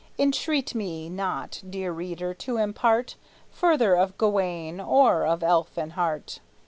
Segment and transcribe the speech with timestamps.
[0.17, 3.17] Entreat me not, dear reader, to impart
[3.51, 6.39] Further of Gawayne, or of Elfinhart.